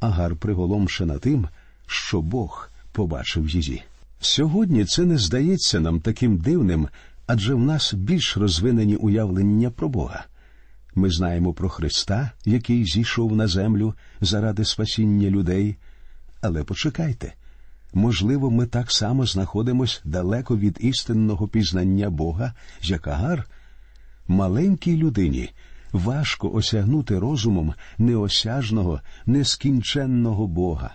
Агар 0.00 0.37
приголомшена 0.37 1.19
тим, 1.19 1.49
що 1.87 2.21
Бог 2.21 2.72
побачив 2.92 3.49
її. 3.49 3.82
Сьогодні 4.20 4.84
це 4.84 5.04
не 5.04 5.18
здається 5.18 5.80
нам 5.80 6.00
таким 6.00 6.37
дивним, 6.37 6.88
адже 7.26 7.54
в 7.54 7.58
нас 7.58 7.94
більш 7.94 8.37
розвинені 8.37 8.96
уявлення 8.96 9.70
про 9.70 9.88
Бога. 9.88 10.25
Ми 10.94 11.11
знаємо 11.11 11.52
про 11.52 11.68
Христа, 11.68 12.30
який 12.44 12.84
зійшов 12.84 13.37
на 13.37 13.46
землю 13.46 13.94
заради 14.20 14.64
спасіння 14.64 15.30
людей. 15.30 15.76
Але 16.40 16.64
почекайте 16.64 17.34
можливо, 17.94 18.50
ми 18.50 18.66
так 18.66 18.90
само 18.92 19.26
знаходимось 19.26 20.00
далеко 20.04 20.56
від 20.56 20.78
істинного 20.80 21.49
пізнання 21.49 22.11
Бога, 22.11 22.54
як 22.82 23.06
Агар. 23.06 23.44
Маленькій 24.28 24.96
людині 24.96 25.50
важко 25.92 26.52
осягнути 26.52 27.18
розумом 27.18 27.75
неосяжного, 27.99 29.00
нескінченного 29.26 30.46
Бога 30.46 30.94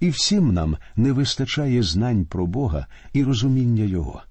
і 0.00 0.10
всім 0.10 0.52
нам 0.52 0.76
не 0.96 1.12
вистачає 1.12 1.82
знань 1.82 2.24
про 2.24 2.46
Бога 2.46 2.86
і 3.12 3.24
розуміння 3.24 3.84
Його. 3.84 4.22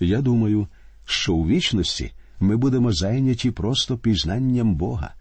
Я 0.00 0.20
думаю, 0.20 0.68
що 1.04 1.34
у 1.34 1.46
вічності 1.46 2.12
ми 2.40 2.56
будемо 2.56 2.92
зайняті 2.92 3.50
просто 3.50 3.98
пізнанням 3.98 4.74
Бога. 4.74 5.14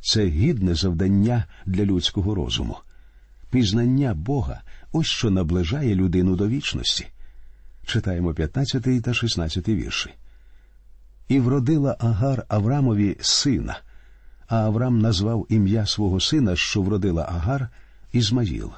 Це 0.00 0.26
гідне 0.26 0.74
завдання 0.74 1.44
для 1.66 1.84
людського 1.84 2.34
розуму. 2.34 2.76
Пізнання 3.50 4.14
Бога 4.14 4.60
ось 4.92 5.06
що 5.06 5.30
наближає 5.30 5.94
людину 5.94 6.36
до 6.36 6.48
вічності. 6.48 7.06
Читаємо 7.86 8.34
15 8.34 9.02
та 9.02 9.14
16 9.14 9.68
вірші. 9.68 10.10
І 11.28 11.40
вродила 11.40 11.96
Агар 12.00 12.44
Аврамові 12.48 13.16
сина, 13.20 13.78
а 14.46 14.56
Аврам 14.56 14.98
назвав 14.98 15.46
ім'я 15.48 15.86
свого 15.86 16.20
сина, 16.20 16.56
що 16.56 16.82
вродила 16.82 17.22
Агар, 17.22 17.68
Ізмаїл 18.12 18.72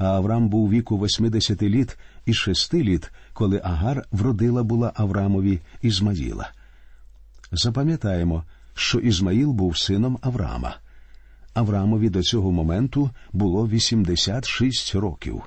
а 0.00 0.06
Авраам 0.06 0.48
був 0.48 0.70
віку 0.70 0.98
80 0.98 1.62
літ 1.62 1.98
і 2.26 2.34
шести 2.34 2.82
літ, 2.82 3.12
коли 3.32 3.60
Агар 3.64 4.06
вродила 4.12 4.62
була 4.62 4.92
Аврамові 4.94 5.60
Ізмаїла. 5.82 6.50
Запам'ятаємо, 7.52 8.44
що 8.74 8.98
Ізмаїл 8.98 9.52
був 9.52 9.78
сином 9.78 10.18
Авраама. 10.22 10.76
Авраамові 11.54 12.10
до 12.10 12.22
цього 12.22 12.52
моменту 12.52 13.10
було 13.32 13.68
86 13.68 14.94
років. 14.94 15.42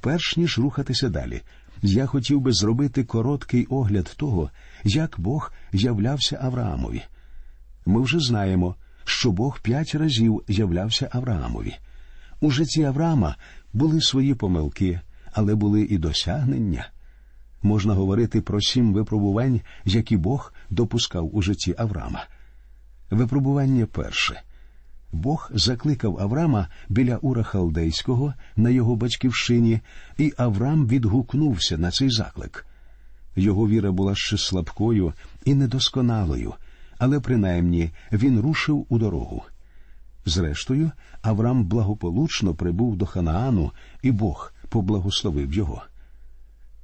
Перш 0.00 0.36
ніж 0.36 0.58
рухатися 0.58 1.08
далі, 1.08 1.42
я 1.82 2.06
хотів 2.06 2.40
би 2.40 2.52
зробити 2.52 3.04
короткий 3.04 3.66
огляд 3.66 4.14
того, 4.16 4.50
як 4.84 5.14
Бог 5.18 5.52
являвся 5.72 6.38
Авраамові. 6.42 7.02
Ми 7.86 8.02
вже 8.02 8.18
знаємо, 8.20 8.76
що 9.04 9.32
Бог 9.32 9.60
п'ять 9.60 9.94
разів 9.94 10.42
являвся 10.48 11.08
Авраамові. 11.12 11.74
У 12.44 12.50
житті 12.50 12.82
Авраама 12.82 13.36
були 13.72 14.00
свої 14.00 14.34
помилки, 14.34 15.00
але 15.32 15.54
були 15.54 15.82
і 15.82 15.98
досягнення. 15.98 16.88
Можна 17.62 17.94
говорити 17.94 18.40
про 18.40 18.60
сім 18.60 18.92
випробувань, 18.92 19.60
які 19.84 20.16
Бог 20.16 20.52
допускав 20.70 21.36
у 21.36 21.42
житті 21.42 21.74
Авраама. 21.78 22.26
Випробування 23.10 23.86
перше. 23.86 24.42
Бог 25.12 25.50
закликав 25.54 26.20
Авраама 26.20 26.68
біля 26.88 27.16
Ура 27.16 27.42
Халдейського 27.42 28.34
на 28.56 28.70
його 28.70 28.96
батьківщині, 28.96 29.80
і 30.18 30.32
Авраам 30.36 30.86
відгукнувся 30.86 31.78
на 31.78 31.90
цей 31.90 32.10
заклик. 32.10 32.66
Його 33.36 33.68
віра 33.68 33.92
була 33.92 34.14
ще 34.14 34.38
слабкою 34.38 35.12
і 35.44 35.54
недосконалою, 35.54 36.54
але 36.98 37.20
принаймні 37.20 37.90
він 38.12 38.40
рушив 38.40 38.86
у 38.88 38.98
дорогу. 38.98 39.42
Зрештою, 40.26 40.92
Авраам 41.22 41.64
благополучно 41.64 42.54
прибув 42.54 42.96
до 42.96 43.06
Ханаану, 43.06 43.72
і 44.02 44.10
Бог 44.10 44.52
поблагословив 44.68 45.52
його. 45.52 45.82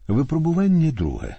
Випробування 0.08 0.90
друге. 0.90 1.36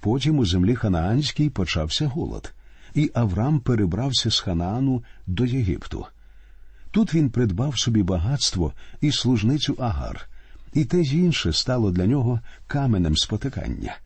Потім 0.00 0.38
у 0.38 0.46
землі 0.46 0.74
Ханаанській 0.74 1.50
почався 1.50 2.06
голод, 2.06 2.54
і 2.94 3.10
Авраам 3.14 3.60
перебрався 3.60 4.30
з 4.30 4.40
Ханаану 4.40 5.04
до 5.26 5.44
Єгипту. 5.44 6.06
Тут 6.90 7.14
він 7.14 7.30
придбав 7.30 7.78
собі 7.78 8.02
багатство 8.02 8.72
і 9.00 9.12
служницю 9.12 9.76
Агар, 9.78 10.28
і 10.72 10.84
те 10.84 11.00
й 11.00 11.18
інше 11.18 11.52
стало 11.52 11.90
для 11.90 12.06
нього 12.06 12.40
каменем 12.66 13.16
спотикання. 13.16 13.96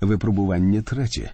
Випробування 0.00 0.82
третє. 0.82 1.32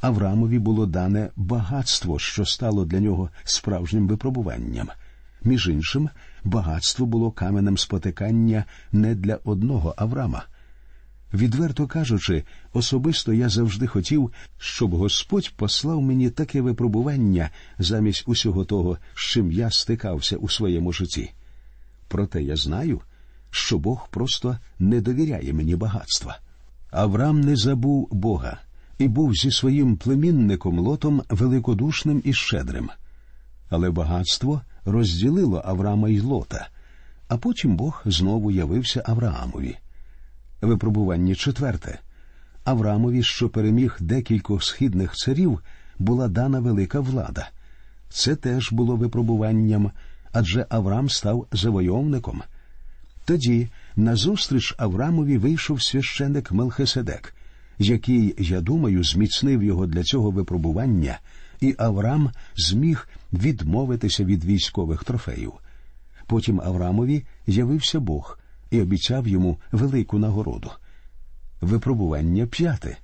Аврамові 0.00 0.58
було 0.58 0.86
дане 0.86 1.30
багатство, 1.36 2.18
що 2.18 2.44
стало 2.44 2.84
для 2.84 3.00
нього 3.00 3.30
справжнім 3.44 4.08
випробуванням. 4.08 4.88
Між 5.44 5.68
іншим, 5.68 6.10
багатство 6.44 7.06
було 7.06 7.30
каменем 7.30 7.78
спотикання 7.78 8.64
не 8.92 9.14
для 9.14 9.38
одного 9.44 9.94
Аврама. 9.96 10.44
Відверто 11.34 11.86
кажучи, 11.86 12.44
особисто 12.72 13.32
я 13.32 13.48
завжди 13.48 13.86
хотів, 13.86 14.32
щоб 14.58 14.94
Господь 14.94 15.52
послав 15.56 16.02
мені 16.02 16.30
таке 16.30 16.60
випробування 16.60 17.50
замість 17.78 18.24
усього 18.26 18.64
того, 18.64 18.98
з 19.14 19.20
чим 19.20 19.52
я 19.52 19.70
стикався 19.70 20.36
у 20.36 20.48
своєму 20.48 20.92
житті. 20.92 21.32
Проте 22.08 22.42
я 22.42 22.56
знаю, 22.56 23.00
що 23.50 23.78
Бог 23.78 24.08
просто 24.10 24.58
не 24.78 25.00
довіряє 25.00 25.52
мені 25.52 25.76
багатства. 25.76 26.38
Авраам 26.90 27.40
не 27.40 27.56
забув 27.56 28.08
Бога 28.10 28.58
і 28.98 29.08
був 29.08 29.34
зі 29.34 29.50
своїм 29.50 29.96
племінником 29.96 30.78
лотом 30.78 31.22
великодушним 31.30 32.22
і 32.24 32.32
щедрим. 32.32 32.90
Але 33.70 33.90
багатство 33.90 34.60
розділило 34.84 35.62
Авраама 35.64 36.08
й 36.08 36.20
лота, 36.20 36.68
а 37.28 37.36
потім 37.36 37.76
Бог 37.76 38.02
знову 38.04 38.50
явився 38.50 39.02
Авраамові. 39.06 39.76
Випробування 40.60 41.34
четверте. 41.34 41.98
Авраамові, 42.64 43.22
що 43.22 43.48
переміг 43.48 43.96
декількох 44.00 44.64
східних 44.64 45.14
царів, 45.14 45.60
була 45.98 46.28
дана 46.28 46.60
велика 46.60 47.00
влада. 47.00 47.48
Це 48.08 48.36
теж 48.36 48.72
було 48.72 48.96
випробуванням, 48.96 49.90
адже 50.32 50.66
Авраам 50.68 51.10
став 51.10 51.46
завойовником. 51.52 52.42
Тоді 53.24 53.68
назустріч 53.96 54.74
Авраамові 54.78 55.38
вийшов 55.38 55.82
священик 55.82 56.52
Мелхиседек, 56.52 57.34
який, 57.78 58.34
я 58.38 58.60
думаю, 58.60 59.04
зміцнив 59.04 59.62
його 59.62 59.86
для 59.86 60.02
цього 60.02 60.30
випробування, 60.30 61.18
і 61.60 61.74
Авраам 61.78 62.30
зміг 62.56 63.08
відмовитися 63.32 64.24
від 64.24 64.44
військових 64.44 65.04
трофеїв. 65.04 65.52
Потім 66.26 66.60
Авраамові 66.60 67.24
явився 67.46 68.00
Бог 68.00 68.38
і 68.70 68.80
обіцяв 68.80 69.28
йому 69.28 69.58
велику 69.72 70.18
нагороду. 70.18 70.70
Випробування 71.60 72.46
п'яте. 72.46 72.96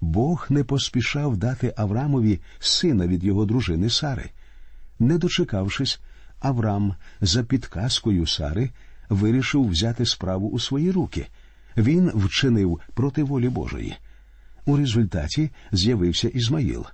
Бог 0.00 0.46
не 0.50 0.64
поспішав 0.64 1.36
дати 1.36 1.74
Аврамові 1.76 2.40
сина 2.58 3.06
від 3.06 3.24
його 3.24 3.44
дружини 3.44 3.90
Сари. 3.90 4.30
Не 4.98 5.18
дочекавшись, 5.18 6.00
Авраам 6.40 6.94
за 7.20 7.44
підказкою 7.44 8.26
Сари 8.26 8.70
вирішив 9.08 9.68
взяти 9.68 10.06
справу 10.06 10.48
у 10.48 10.58
свої 10.58 10.90
руки. 10.90 11.26
Він 11.78 12.10
вчинив 12.14 12.80
проти 12.94 13.22
волі 13.22 13.48
Божої. 13.48 13.96
У 14.66 14.76
результаті 14.76 15.50
з'явився 15.72 16.28
Ізмаїл. 16.28 16.86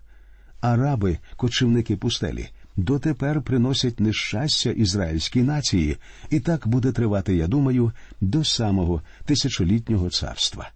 Араби, 0.60 1.18
кочівники 1.36 1.96
пустелі, 1.96 2.48
дотепер 2.76 3.42
приносять 3.42 4.00
нещастя 4.00 4.70
ізраїльській 4.70 5.42
нації, 5.42 5.96
і 6.30 6.40
так 6.40 6.68
буде 6.68 6.92
тривати, 6.92 7.36
я 7.36 7.46
думаю, 7.46 7.92
до 8.20 8.44
самого 8.44 9.02
тисячолітнього 9.24 10.10
царства. 10.10 10.70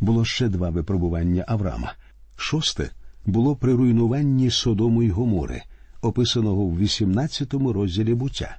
Було 0.00 0.24
ще 0.24 0.48
два 0.48 0.70
випробування 0.70 1.44
Авраама. 1.48 1.94
Шосте 2.36 2.90
було 3.26 3.56
при 3.56 3.74
руйнуванні 3.74 4.50
Содому 4.50 5.02
й 5.02 5.10
Гомори, 5.10 5.62
описаного 6.02 6.66
в 6.66 6.78
18 6.78 7.54
розділі 7.54 8.14
буття, 8.14 8.58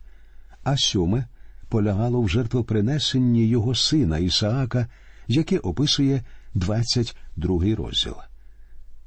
а 0.64 0.78
сьоме 0.78 1.26
полягало 1.70 2.22
в 2.22 2.30
жертвопринесенні 2.30 3.48
його 3.48 3.76
сина 3.76 4.18
Ісаака, 4.18 4.88
яке 5.28 5.58
описує 5.58 6.24
22 6.54 7.76
розділ. 7.76 8.14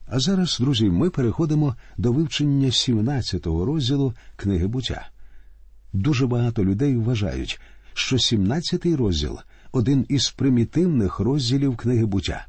А 0.07 0.21
зараз, 0.21 0.59
друзі, 0.61 0.91
ми 0.91 1.11
переходимо 1.11 1.77
до 1.97 2.13
вивчення 2.13 2.69
17-го 2.69 3.65
розділу 3.65 4.15
книги 4.37 4.67
буття. 4.67 5.09
Дуже 5.93 6.27
багато 6.27 6.65
людей 6.65 6.97
вважають, 6.97 7.61
що 7.95 8.17
17-й 8.17 8.95
розділ 8.95 9.39
один 9.73 10.07
із 10.09 10.31
примітивних 10.31 11.19
розділів 11.19 11.77
книги 11.77 12.07
буття. 12.07 12.47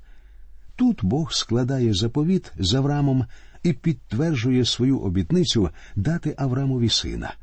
Тут 0.75 0.99
Бог 1.05 1.33
складає 1.33 1.93
заповіт 1.93 2.51
з 2.59 2.73
Аврамом 2.73 3.25
і 3.63 3.73
підтверджує 3.73 4.65
свою 4.65 4.99
обітницю 4.99 5.69
дати 5.95 6.35
Аврамові 6.37 6.89
сина. 6.89 7.33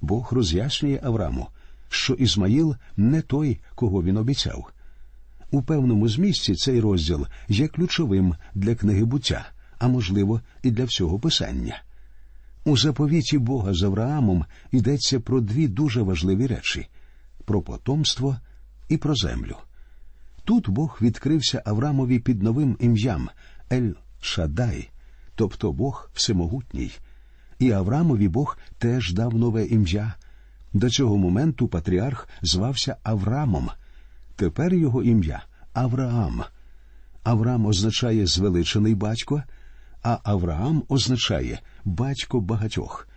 Бог 0.00 0.28
роз'яснює 0.32 1.00
Авраму, 1.02 1.48
що 1.90 2.14
Ізмаїл 2.14 2.76
не 2.96 3.22
той, 3.22 3.58
кого 3.74 4.02
він 4.02 4.16
обіцяв. 4.16 4.72
У 5.50 5.62
певному 5.62 6.08
змісті 6.08 6.54
цей 6.54 6.80
розділ 6.80 7.26
є 7.48 7.68
ключовим 7.68 8.34
для 8.54 8.74
книги 8.74 9.04
буття, 9.04 9.48
а 9.78 9.88
можливо, 9.88 10.40
і 10.62 10.70
для 10.70 10.84
всього 10.84 11.18
писання. 11.18 11.82
У 12.64 12.76
заповіті 12.76 13.38
Бога 13.38 13.74
з 13.74 13.82
Авраамом 13.82 14.44
йдеться 14.72 15.20
про 15.20 15.40
дві 15.40 15.68
дуже 15.68 16.02
важливі 16.02 16.46
речі 16.46 16.88
про 17.50 17.62
потомство 17.62 18.36
і 18.88 18.96
про 18.96 19.14
землю. 19.14 19.56
Тут 20.44 20.68
Бог 20.68 20.98
відкрився 21.02 21.62
Аврамові 21.64 22.18
під 22.18 22.42
новим 22.42 22.76
ім'ям 22.80 23.28
Ель 23.72 23.92
Шадай, 24.20 24.90
тобто 25.34 25.72
Бог 25.72 26.10
Всемогутній. 26.14 26.90
І 27.58 27.70
Аврамові 27.70 28.28
Бог 28.28 28.58
теж 28.78 29.12
дав 29.12 29.34
нове 29.34 29.64
ім'я. 29.64 30.14
До 30.72 30.90
цього 30.90 31.16
моменту 31.16 31.68
патріарх 31.68 32.28
звався 32.42 32.96
Аврамом. 33.02 33.70
Тепер 34.36 34.74
його 34.74 35.02
ім'я 35.02 35.42
Авраам. 35.72 36.44
Авраам 37.22 37.66
означає 37.66 38.26
звеличений 38.26 38.94
батько, 38.94 39.42
а 40.02 40.18
Авраам 40.24 40.82
означає 40.88 41.60
батько 41.84 42.40
багатьох. 42.40 43.08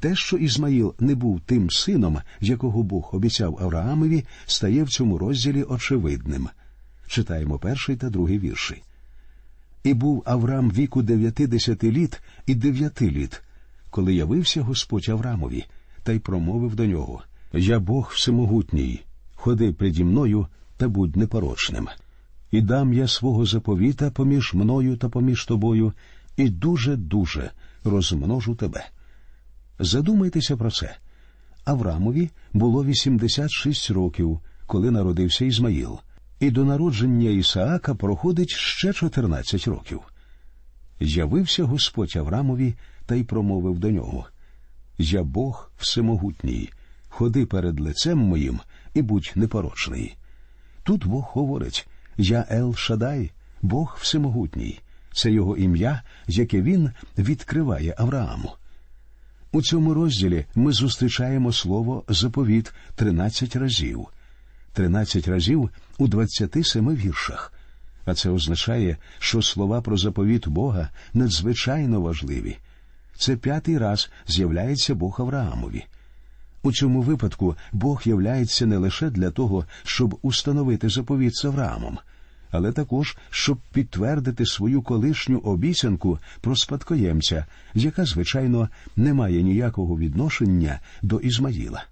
Те, 0.00 0.16
що 0.16 0.36
Ізмаїл 0.36 0.94
не 1.00 1.14
був 1.14 1.40
тим 1.40 1.70
сином, 1.70 2.18
якого 2.40 2.82
Бог 2.82 3.10
обіцяв 3.12 3.58
Авраамові, 3.60 4.24
стає 4.46 4.82
в 4.82 4.88
цьому 4.88 5.18
розділі 5.18 5.62
очевидним. 5.62 6.48
Читаємо 7.06 7.58
перший 7.58 7.96
та 7.96 8.10
другий 8.10 8.38
вірші. 8.38 8.82
І 9.84 9.94
був 9.94 10.22
Авраам 10.26 10.70
віку 10.70 11.02
дев'ятидесяти 11.02 11.92
літ 11.92 12.20
і 12.46 12.54
дев'яти 12.54 13.10
літ, 13.10 13.42
коли 13.90 14.14
явився 14.14 14.62
Господь 14.62 15.08
Авраамові, 15.08 15.64
та 16.06 16.12
й 16.12 16.18
промовив 16.18 16.74
до 16.74 16.86
нього 16.86 17.22
Я 17.52 17.80
Бог 17.80 18.12
всемогутній, 18.14 19.02
ходи 19.34 19.72
приді 19.72 20.04
мною 20.04 20.46
та 20.76 20.88
будь 20.88 21.16
непорочним. 21.16 21.88
І 22.50 22.60
дам 22.60 22.92
я 22.92 23.08
свого 23.08 23.46
заповіта 23.46 24.10
поміж 24.10 24.54
мною 24.54 24.96
та 24.96 25.08
поміж 25.08 25.44
тобою, 25.44 25.92
і 26.36 26.48
дуже 26.48 26.96
дуже 26.96 27.50
розмножу 27.84 28.54
тебе. 28.54 28.86
Задумайтеся 29.78 30.56
про 30.56 30.70
це. 30.70 30.96
Аврамові 31.64 32.30
було 32.52 32.84
86 32.84 33.90
років, 33.90 34.40
коли 34.66 34.90
народився 34.90 35.44
Ізмаїл, 35.44 35.98
і 36.40 36.50
до 36.50 36.64
народження 36.64 37.30
Ісаака 37.30 37.94
проходить 37.94 38.50
ще 38.50 38.92
14 38.92 39.68
років. 39.68 40.00
Явився 41.00 41.64
Господь 41.64 42.16
Аврамові 42.16 42.74
та 43.06 43.14
й 43.14 43.24
промовив 43.24 43.78
до 43.78 43.90
нього 43.90 44.26
Я 44.98 45.22
Бог 45.22 45.70
всемогутній, 45.78 46.70
ходи 47.08 47.46
перед 47.46 47.80
лицем 47.80 48.18
моїм 48.18 48.60
і 48.94 49.02
будь 49.02 49.32
непорочний. 49.34 50.16
Тут 50.82 51.06
Бог 51.06 51.30
говорить 51.32 51.88
Я 52.16 52.46
Ел 52.50 52.74
Шадай, 52.74 53.30
Бог 53.62 53.98
всемогутній. 54.00 54.80
Це 55.12 55.30
його 55.30 55.56
ім'я, 55.56 56.02
яке 56.26 56.62
він 56.62 56.90
відкриває 57.18 57.94
Аврааму. 57.98 58.52
У 59.52 59.62
цьому 59.62 59.94
розділі 59.94 60.44
ми 60.54 60.72
зустрічаємо 60.72 61.52
слово 61.52 62.04
заповіт 62.08 62.72
тринадцять 62.94 63.56
разів, 63.56 64.06
тринадцять 64.72 65.28
разів 65.28 65.70
у 65.98 66.08
двадцяти 66.08 66.64
семи 66.64 66.94
віршах. 66.94 67.52
А 68.04 68.14
це 68.14 68.30
означає, 68.30 68.96
що 69.18 69.42
слова 69.42 69.80
про 69.80 69.96
заповіт 69.96 70.48
Бога 70.48 70.90
надзвичайно 71.14 72.00
важливі. 72.00 72.56
Це 73.18 73.36
п'ятий 73.36 73.78
раз 73.78 74.10
з'являється 74.26 74.94
Бог 74.94 75.16
Авраамові. 75.20 75.84
У 76.62 76.72
цьому 76.72 77.02
випадку 77.02 77.56
Бог 77.72 78.02
являється 78.04 78.66
не 78.66 78.76
лише 78.76 79.10
для 79.10 79.30
того, 79.30 79.64
щоб 79.84 80.18
установити 80.22 80.88
заповіт 80.88 81.36
з 81.36 81.44
Авраамом, 81.44 81.98
але 82.50 82.72
також 82.72 83.16
щоб 83.30 83.58
підтвердити 83.72 84.46
свою 84.46 84.82
колишню 84.82 85.38
обіцянку 85.38 86.18
про 86.40 86.56
спадкоємця, 86.56 87.46
яка, 87.74 88.04
звичайно, 88.04 88.68
не 88.96 89.14
має 89.14 89.42
ніякого 89.42 89.98
відношення 89.98 90.80
до 91.02 91.18
Ізмаїла. 91.18 91.84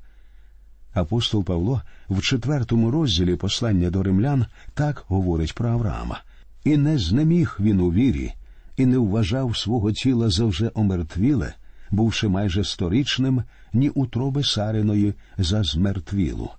Апостол 0.94 1.44
Павло 1.44 1.82
в 2.08 2.20
четвертому 2.20 2.90
розділі 2.90 3.36
послання 3.36 3.90
до 3.90 4.02
римлян 4.02 4.46
так 4.74 5.04
говорить 5.08 5.54
про 5.54 5.68
Авраама 5.68 6.20
і 6.64 6.76
не 6.76 6.98
знеміг 6.98 7.56
він 7.60 7.80
у 7.80 7.92
вірі, 7.92 8.32
і 8.76 8.86
не 8.86 8.98
вважав 8.98 9.56
свого 9.56 9.92
тіла 9.92 10.30
за 10.30 10.44
вже 10.44 10.70
омертвіле, 10.74 11.54
бувши 11.90 12.28
майже 12.28 12.64
сторічним, 12.64 13.42
ні 13.72 13.88
утроби 13.88 14.44
Сариної 14.44 15.14
за 15.38 15.62
змертвілу. 15.62 16.50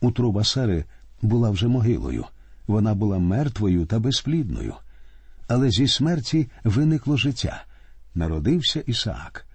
Утроба 0.00 0.44
Сари 0.44 0.84
була 1.22 1.50
вже 1.50 1.68
могилою, 1.68 2.24
вона 2.66 2.94
була 2.94 3.18
мертвою 3.18 3.86
та 3.86 3.98
безплідною. 3.98 4.74
Але 5.48 5.70
зі 5.70 5.88
смерті 5.88 6.50
виникло 6.64 7.16
життя. 7.16 7.64
Народився 8.14 8.80
Ісаак. 8.80 9.46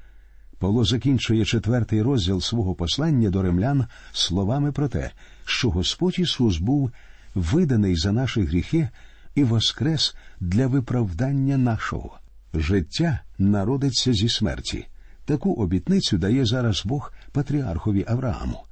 Павло 0.60 0.86
закінчує 0.86 1.46
четвертий 1.46 2.02
розділ 2.02 2.42
свого 2.42 2.76
послання 2.76 3.30
до 3.30 3.42
римлян 3.42 3.86
словами 4.12 4.72
про 4.72 4.88
те, 4.88 5.12
що 5.46 5.70
Господь 5.70 6.20
Ісус 6.20 6.58
був 6.58 6.92
виданий 7.36 7.96
за 7.96 8.12
наші 8.12 8.42
гріхи 8.42 8.90
і 9.38 9.43
воскрес 9.43 10.15
для 10.39 10.67
виправдання 10.67 11.58
нашого. 11.58 12.19
Життя 12.54 13.19
народиться 13.38 14.13
зі 14.13 14.30
смерті. 14.30 14.88
Таку 15.26 15.54
обітницю 15.54 16.17
дає 16.17 16.45
зараз 16.45 16.86
Бог 16.86 17.13
патріархові 17.32 18.06
Аврааму. 18.08 18.63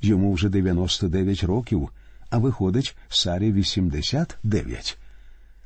Йому 0.00 0.32
вже 0.32 0.48
99 0.48 1.44
років, 1.44 1.88
а 2.30 2.38
виходить 2.38 2.96
Сарі 3.08 3.52
89. 3.52 4.98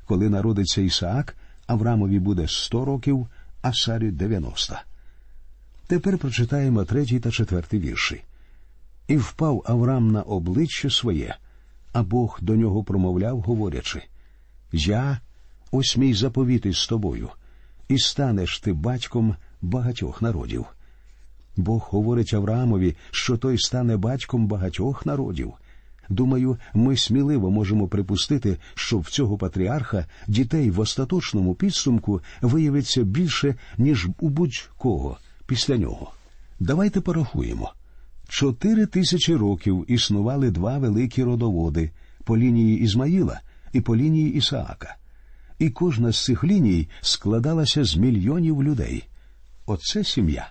Коли 0.07 0.29
народиться 0.29 0.81
Ісаак, 0.81 1.37
Авраамові 1.67 2.19
буде 2.19 2.49
100 2.49 2.85
років, 2.85 3.27
а 3.63 3.73
Сарі 3.73 4.11
90. 4.11 4.79
Тепер 5.87 6.19
прочитаємо 6.19 6.85
третій 6.85 7.21
та 7.21 7.31
четвертий 7.31 7.81
вірші. 7.81 8.23
І 9.09 9.17
впав 9.17 9.63
Авраам 9.67 10.13
на 10.13 10.23
обличчя 10.23 10.91
своє, 10.91 11.37
а 11.93 12.03
Бог 12.03 12.39
до 12.43 12.57
нього 12.57 12.85
промовляв, 12.85 13.41
говорячи 13.41 14.03
Я 14.73 15.21
ось 15.71 15.97
мій 15.97 16.15
заповіт 16.15 16.67
із 16.67 16.87
тобою, 16.87 17.29
і 17.89 17.99
станеш 17.99 18.61
ти 18.61 18.73
батьком 18.73 19.37
багатьох 19.63 20.23
народів. 20.23 20.67
Бог 21.57 21.89
говорить 21.91 22.35
Авраамові, 22.35 22.97
що 23.11 23.37
той 23.37 23.59
стане 23.59 23.97
батьком 23.97 24.47
багатьох 24.47 25.07
народів. 25.07 25.53
Думаю, 26.09 26.59
ми 26.75 26.97
сміливо 26.97 27.51
можемо 27.51 27.89
припустити, 27.89 28.59
що 28.75 28.99
в 28.99 29.11
цього 29.11 29.39
патріарха 29.39 30.07
дітей 30.29 30.71
в 30.71 30.81
остаточному 30.81 31.55
підсумку 31.55 32.21
виявиться 32.43 33.03
більше, 33.03 33.55
ніж 33.79 34.09
у 34.21 34.29
будь-кого 34.29 35.19
після 35.47 35.77
нього. 35.77 36.13
Давайте 36.61 37.01
порахуємо. 37.01 37.73
Чотири 38.29 38.87
тисячі 38.87 39.35
років 39.35 39.85
існували 39.89 40.51
два 40.51 40.79
великі 40.79 41.23
родоводи 41.23 41.91
по 42.25 42.37
лінії 42.37 42.81
Ізмаїла 42.81 43.41
і 43.73 43.81
по 43.81 43.97
лінії 43.97 44.35
Ісаака. 44.35 44.97
і 45.59 45.71
кожна 45.71 46.13
з 46.13 46.25
цих 46.25 46.45
ліній 46.45 46.89
складалася 47.01 47.85
з 47.85 47.97
мільйонів 47.97 48.63
людей. 48.63 49.05
Оце 49.67 50.05
сім'я. 50.05 50.51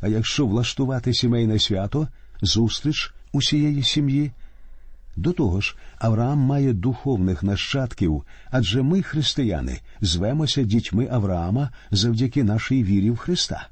А 0.00 0.08
якщо 0.08 0.46
влаштувати 0.46 1.14
сімейне 1.14 1.58
свято, 1.58 2.08
зустріч 2.42 3.14
усієї 3.32 3.82
сім'ї. 3.82 4.32
До 5.16 5.32
того 5.32 5.60
ж, 5.60 5.76
Авраам 5.98 6.38
має 6.38 6.72
духовних 6.72 7.42
нащадків, 7.42 8.24
адже 8.50 8.82
ми, 8.82 9.02
християни, 9.02 9.80
звемося 10.00 10.62
дітьми 10.62 11.08
Авраама 11.10 11.70
завдяки 11.90 12.44
нашій 12.44 12.84
вірі 12.84 13.10
в 13.10 13.16
Христа. 13.16 13.68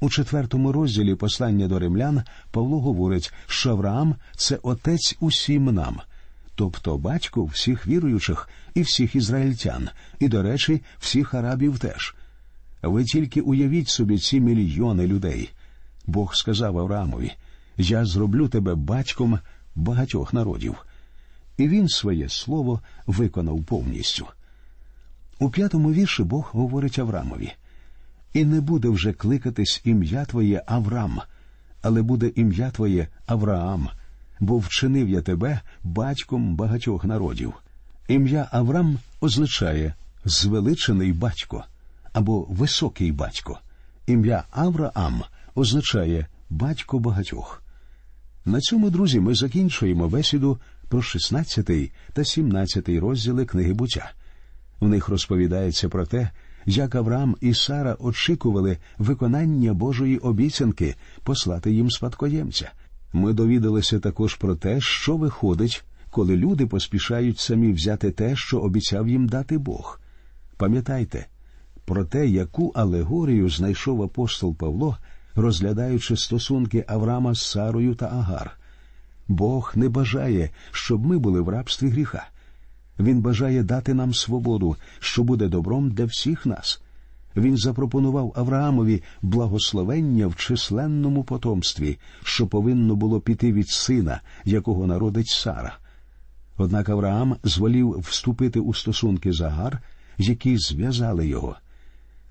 У 0.00 0.10
четвертому 0.10 0.72
розділі 0.72 1.14
послання 1.14 1.68
до 1.68 1.78
римлян 1.78 2.22
Павло 2.50 2.80
говорить, 2.80 3.32
що 3.46 3.70
Авраам 3.70 4.14
це 4.36 4.58
отець 4.62 5.16
усім 5.20 5.64
нам, 5.64 6.00
тобто 6.58 6.98
батько 6.98 7.44
всіх 7.44 7.86
віруючих 7.86 8.48
і 8.74 8.82
всіх 8.82 9.14
ізраїльтян, 9.14 9.88
і, 10.18 10.28
до 10.28 10.42
речі, 10.42 10.82
всіх 10.98 11.34
арабів 11.34 11.78
теж. 11.78 12.14
Ви 12.82 13.04
тільки 13.04 13.40
уявіть 13.40 13.88
собі 13.88 14.18
ці 14.18 14.40
мільйони 14.40 15.06
людей. 15.06 15.50
Бог 16.06 16.34
сказав 16.34 16.78
Авраамові: 16.78 17.32
Я 17.76 18.04
зроблю 18.04 18.48
тебе 18.48 18.74
батьком 18.74 19.38
багатьох 19.74 20.32
народів. 20.32 20.74
І 21.56 21.68
він 21.68 21.88
своє 21.88 22.28
слово 22.28 22.80
виконав 23.06 23.64
повністю. 23.64 24.26
У 25.38 25.50
п'ятому 25.50 25.92
вірші 25.92 26.22
Бог 26.22 26.50
говорить 26.52 26.98
Авраамові 26.98 27.52
і 28.32 28.44
не 28.44 28.60
буде 28.60 28.88
вже 28.88 29.12
кликатись 29.12 29.80
ім'я 29.84 30.24
Твоє 30.24 30.62
Авраам, 30.66 31.20
але 31.82 32.02
буде 32.02 32.32
ім'я 32.34 32.70
Твоє 32.70 33.08
Авраам, 33.26 33.88
бо 34.40 34.58
вчинив 34.58 35.08
я 35.08 35.22
тебе 35.22 35.60
батьком 35.82 36.56
багатьох 36.56 37.04
народів. 37.04 37.54
Ім'я 38.08 38.48
Авраам 38.52 38.98
означає 39.20 39.94
звеличений 40.24 41.12
батько 41.12 41.64
або 42.12 42.46
високий 42.48 43.12
батько. 43.12 43.58
Ім'я 44.06 44.44
Авраам 44.50 45.22
означає 45.54 46.26
батько 46.50 46.98
багатьох. 46.98 47.62
На 48.44 48.60
цьому, 48.60 48.90
друзі, 48.90 49.20
ми 49.20 49.34
закінчуємо 49.34 50.08
бесіду 50.08 50.58
про 50.88 51.02
16 51.02 51.92
та 52.12 52.24
17 52.24 52.88
розділи 52.88 53.46
книги 53.46 53.72
буття. 53.72 54.10
В 54.80 54.88
них 54.88 55.08
розповідається 55.08 55.88
про 55.88 56.06
те, 56.06 56.30
як 56.66 56.94
Авраам 56.94 57.36
і 57.40 57.54
Сара 57.54 57.96
очікували 58.00 58.78
виконання 58.98 59.74
Божої 59.74 60.18
обіцянки 60.18 60.94
послати 61.22 61.72
їм 61.72 61.90
спадкоємця. 61.90 62.70
Ми 63.12 63.32
довідалися 63.32 63.98
також 63.98 64.34
про 64.34 64.56
те, 64.56 64.80
що 64.80 65.16
виходить, 65.16 65.84
коли 66.10 66.36
люди 66.36 66.66
поспішають 66.66 67.38
самі 67.38 67.72
взяти 67.72 68.10
те, 68.10 68.36
що 68.36 68.58
обіцяв 68.58 69.08
їм 69.08 69.28
дати 69.28 69.58
Бог. 69.58 70.00
Пам'ятайте 70.56 71.26
про 71.84 72.04
те, 72.04 72.26
яку 72.26 72.68
алегорію 72.68 73.48
знайшов 73.48 74.02
апостол 74.02 74.56
Павло, 74.56 74.96
розглядаючи 75.34 76.16
стосунки 76.16 76.84
Авраама 76.88 77.34
з 77.34 77.50
Сарою 77.50 77.94
та 77.94 78.06
Агар. 78.06 78.58
Бог 79.28 79.72
не 79.76 79.88
бажає, 79.88 80.50
щоб 80.70 81.06
ми 81.06 81.18
були 81.18 81.40
в 81.40 81.48
рабстві 81.48 81.88
гріха. 81.88 82.28
Він 82.98 83.20
бажає 83.20 83.62
дати 83.62 83.94
нам 83.94 84.14
свободу, 84.14 84.76
що 84.98 85.22
буде 85.22 85.48
добром 85.48 85.90
для 85.90 86.04
всіх 86.04 86.46
нас. 86.46 86.82
Він 87.38 87.56
запропонував 87.56 88.32
Авраамові 88.36 89.02
благословення 89.22 90.26
в 90.26 90.36
численному 90.36 91.24
потомстві, 91.24 91.98
що 92.24 92.46
повинно 92.46 92.96
було 92.96 93.20
піти 93.20 93.52
від 93.52 93.68
сина, 93.68 94.20
якого 94.44 94.86
народить 94.86 95.28
Сара. 95.28 95.78
Однак 96.56 96.88
Авраам 96.88 97.36
зволів 97.44 97.98
вступити 97.98 98.60
у 98.60 98.74
стосунки 98.74 99.32
з 99.32 99.40
Агар, 99.40 99.82
які 100.18 100.58
зв'язали 100.58 101.26
його. 101.26 101.56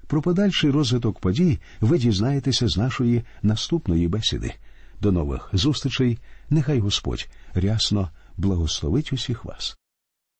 Про 0.08 0.22
подальший 0.22 0.72
розвиток 0.72 1.20
подій 1.20 1.60
ви 1.82 1.98
дізнаєтеся 1.98 2.67
з 2.67 2.78
нашої 2.78 3.24
наступної 3.41 4.08
бесіди. 4.08 4.54
До 5.02 5.12
нових 5.12 5.50
зустрічей. 5.54 6.20
Нехай 6.50 6.80
Господь 6.80 7.30
рясно 7.54 8.10
благословить 8.38 9.13
усіх 9.13 9.46
вас. 9.46 9.78